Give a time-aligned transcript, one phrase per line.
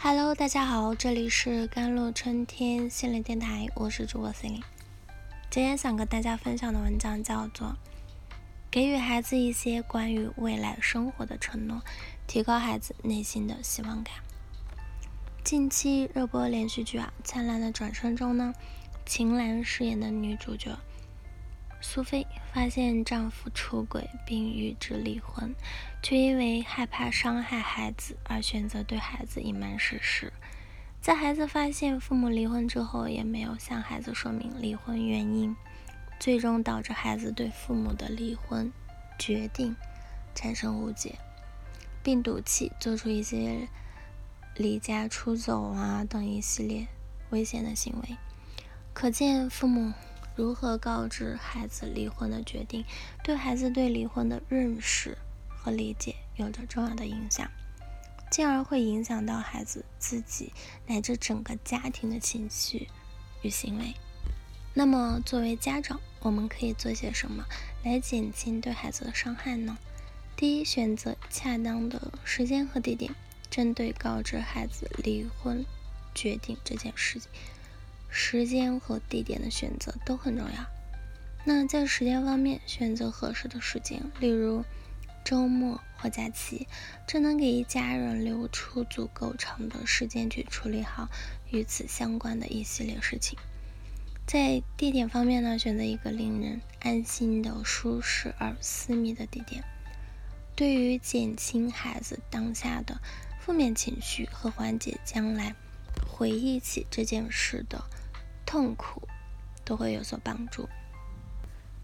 [0.00, 4.62] Hello，大家好，这里是甘露春天心灵电台，我是主播 C 零
[5.50, 7.66] 今天想跟大家分享的文章叫做
[8.70, 11.82] 《给予孩子一些关于未来生活的承诺，
[12.28, 14.14] 提高孩子内心的希望感》。
[15.42, 18.54] 近期热播连续剧啊，《灿烂的转身》中呢，
[19.04, 20.78] 秦岚饰演的女主角。
[21.80, 25.54] 苏菲发现丈夫出轨并与之离婚，
[26.02, 30.32] 却因为害怕伤害孩子而选择对孩子隐瞒事实。
[31.00, 35.54] 在孩子发现父母离婚之后，也没有向孩子说明离婚原因，
[36.18, 38.72] 最终导致孩子对父母的离婚
[39.16, 39.76] 决定
[40.34, 41.14] 产生误解，
[42.02, 43.68] 并赌气做出一些
[44.56, 46.88] 离家出走啊等一系列
[47.30, 48.16] 危险的行为。
[48.92, 49.92] 可见父母。
[50.38, 52.84] 如何告知孩子离婚的决定，
[53.24, 57.50] 对孩子对离婚的认识和理解有着重要的影响，
[58.30, 60.52] 进而会影响到孩子自己
[60.86, 62.86] 乃至整个家庭的情绪
[63.42, 63.94] 与行为。
[64.74, 67.44] 那么，作为家长，我们可以做些什么
[67.82, 69.76] 来减轻对孩子的伤害呢？
[70.36, 73.12] 第一，选择恰当的时间和地点，
[73.50, 75.66] 针对告知孩子离婚
[76.14, 77.28] 决定这件事情。
[78.08, 80.66] 时间和地点的选择都很重要。
[81.44, 84.64] 那在时间方面，选择合适的时间，例如
[85.24, 86.66] 周末或假期，
[87.06, 91.08] 这能给一家人留出足够长的时间去处理好
[91.50, 93.38] 与此相关的一系列事情。
[94.26, 99.64] 在地点方面呢，选择一个令人安心的、舒适而私密的地点，
[100.54, 103.00] 对于减轻孩子当下的
[103.40, 105.54] 负面情绪和缓解将来
[106.06, 107.82] 回忆起这件事的。
[108.48, 109.02] 痛苦
[109.62, 110.70] 都会有所帮助。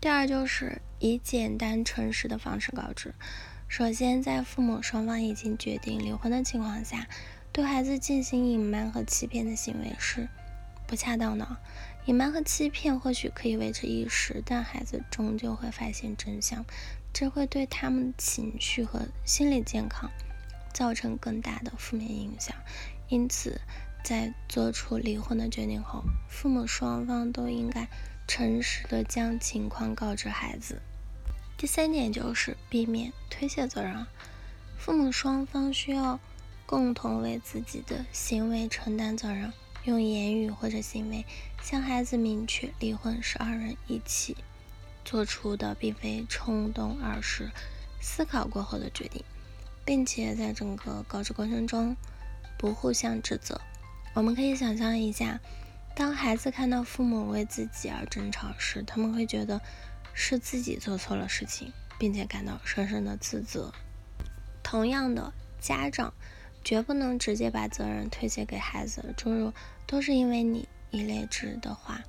[0.00, 3.14] 第二就是以简单诚实的方式告知。
[3.68, 7.06] 首先，在父母双方已经决定离婚的情况下，
[7.52, 10.26] 对孩子进行隐瞒和欺骗的行为是
[10.86, 11.46] 不恰当的。
[12.06, 16.64] 隐瞒和欺骗或许可以维持一时，但孩子终究会发现真相，
[17.12, 20.10] 这会对他们情绪和心理健康
[20.72, 22.56] 造成更大的负面影响。
[23.08, 23.60] 因此，
[24.04, 27.88] 在做出离婚的决定后，父母双方都应该
[28.28, 30.82] 诚实的将情况告知孩子。
[31.56, 34.06] 第三点就是避免推卸责任，
[34.76, 36.20] 父母双方需要
[36.66, 39.50] 共同为自己的行为承担责任，
[39.84, 41.24] 用言语或者行为
[41.62, 44.36] 向孩子明确，离婚是二人一起
[45.02, 47.50] 做出的，并非冲动，而是
[48.02, 49.24] 思考过后的决定，
[49.82, 51.96] 并且在整个告知过程中
[52.58, 53.58] 不互相指责。
[54.14, 55.40] 我们可以想象一下，
[55.92, 59.60] 当孩子看到父母为自己而争吵时，他们会觉得
[60.12, 63.72] 是自己做错了事情，并且感到深深的自责。
[64.62, 66.14] 同样的，家长
[66.62, 69.52] 绝不能直接把责任推卸给孩子，诸如
[69.84, 72.00] “都是因为你”一类之的话，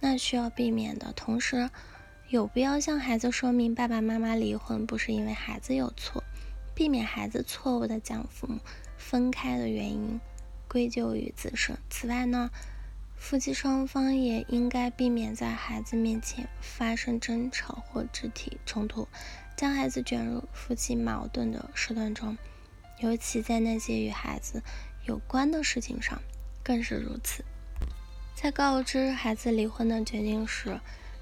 [0.00, 1.12] 那需要避免的。
[1.12, 1.70] 同时，
[2.28, 6.24] 有必要向孩子说明，爸爸妈妈离婚不是因为孩子有错，
[6.74, 8.58] 避免孩子错误的将父母
[8.98, 10.20] 分开的原因。
[10.76, 11.74] 归咎于自身。
[11.88, 12.50] 此外呢，
[13.16, 19.08] 夫妻双方也应该避免在孩子面前发生争吵或肢体冲突，
[19.56, 22.36] 将孩子卷入夫妻矛盾的事段中，
[22.98, 24.62] 尤其在那些与孩子
[25.06, 26.20] 有关的事情上
[26.62, 27.42] 更是如此。
[28.34, 30.78] 在告知孩子离婚的决定时，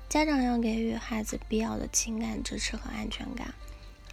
[0.08, 3.54] 家长要给予孩子必要的情感支持和安全感。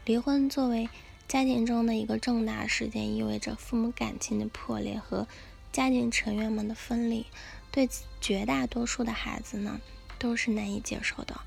[0.06, 0.88] 离婚作为
[1.32, 5.30] 家庭中的一个重大事件意味着父母感情的破裂和
[5.72, 7.26] 家庭成员们的分离，
[7.72, 7.88] 对
[8.20, 9.80] 绝大多数的孩子呢
[10.20, 11.40] 都是难以接受的。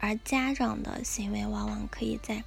[0.00, 2.42] 而家长的行为往往可以在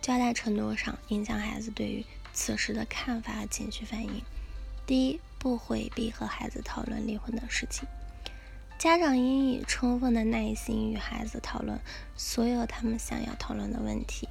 [0.00, 4.22] 较大程度上影响孩子对于此事的看法和情绪反应。
[4.86, 7.86] 第一，不回避和孩子讨论离婚的事情，
[8.78, 11.78] 家长应以充分的耐心与孩子讨论
[12.16, 14.26] 所有他们想要讨论的问题。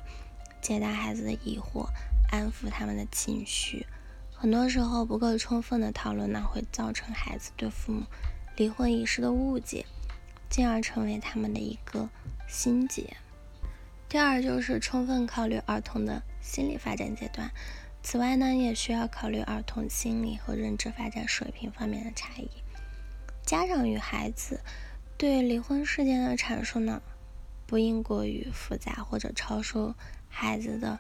[0.61, 1.87] 解答孩子的疑惑，
[2.31, 3.85] 安抚他们的情绪。
[4.31, 8.03] 很多时候，不够充分的讨论呢，会造成孩子对父母
[8.55, 9.85] 离婚一事的误解，
[10.49, 12.07] 进而成为他们的一个
[12.47, 13.17] 心结。
[14.07, 17.51] 第二，就是充分考虑儿童的心理发展阶段。
[18.03, 22.49] 此外呢，也需要考虑儿童心理和认知发展水平方面的差异。
[23.43, 24.61] 家长与孩子
[25.17, 27.01] 对离婚事件的阐述呢，
[27.65, 29.95] 不应过于复杂或者超出。
[30.39, 30.99] 孩子的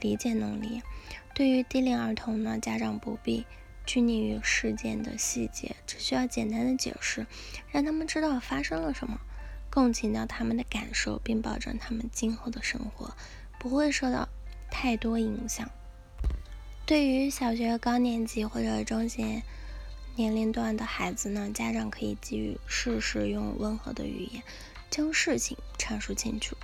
[0.00, 0.82] 理解能力，
[1.34, 3.44] 对于低龄儿童呢，家长不必
[3.84, 7.26] 拘泥于事件的细节，只需要简单的解释，
[7.70, 9.20] 让他们知道发生了什么，
[9.68, 13.14] 共情到他们的感受，并保证他们今后的生活
[13.58, 14.26] 不会受到
[14.70, 15.70] 太多影响。
[16.86, 19.42] 对于小学高年级或者中学
[20.16, 24.42] 年龄段的孩子呢，家长可以给予适时用温和的语言
[24.88, 26.56] 将事情阐述清楚，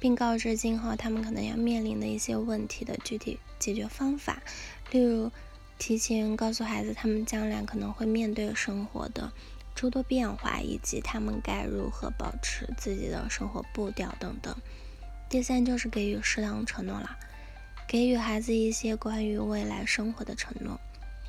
[0.00, 4.42] 并告知今后他们可能要面临的一些问题的具体解决方法。
[4.90, 5.30] 例如，
[5.78, 9.30] 提前告诉孩子他们将来可能会面对生活的
[9.74, 14.56] 诸多变化，以及他们该如何保持自己的生活步调等等。
[15.28, 17.16] 第三就是给予适当承诺了。
[17.86, 20.80] 给予孩子一些关于未来生活的承诺，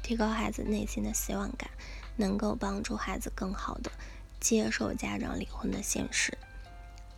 [0.01, 1.69] 提高孩子内心的希望感，
[2.15, 3.91] 能够帮助孩子更好的
[4.39, 6.37] 接受家长离婚的现实。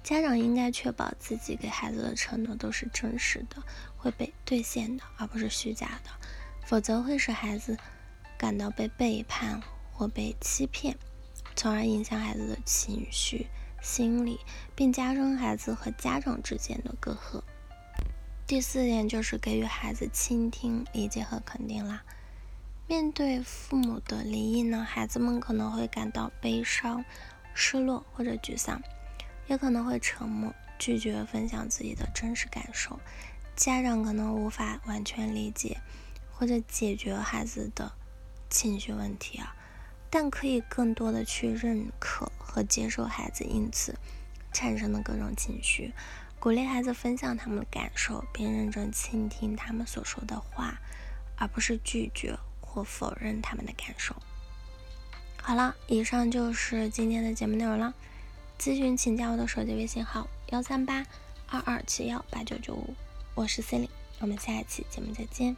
[0.03, 3.63] 家长应该确保自己给孩子的承诺都是真实的，
[3.95, 6.09] 会被兑现的，而不是虚假的，
[6.65, 7.77] 否则会使孩子
[8.38, 9.61] 感到被背叛
[9.94, 10.97] 或被欺骗，
[11.55, 13.47] 从而影响孩子的情绪、
[13.81, 14.39] 心理，
[14.75, 17.41] 并加深孩子和家长之间的隔阂。
[18.45, 22.03] 第四点就是给予孩子倾听、理解和肯定啦。
[22.88, 27.06] 面对父母的离异呢，孩子们可能会感到悲伤、
[27.53, 28.81] 失落或者沮丧，
[29.48, 33.00] 也可能会沉默，拒绝分享自己的真实感受。
[33.56, 35.78] 家长可能无法完全理解
[36.31, 37.92] 或者解决孩子的
[38.50, 39.56] 情绪问题啊，
[40.10, 43.95] 但可以更多的去认可和接受孩子因此
[44.51, 45.94] 产生的各种情绪。
[46.40, 50.78] 鼓励孩子分享他们的感受，并认真倾听他们所说的话，
[51.38, 54.13] 而不是拒绝或否认他们的感受。
[55.42, 57.94] 好了，以上就是今天的节目内容了。
[58.63, 61.06] 咨询请加我的手机微信号：幺三八
[61.50, 62.95] 二二七幺八九九五，
[63.36, 63.89] 我是 c e l i n e
[64.21, 65.54] 我们下一期节目再见。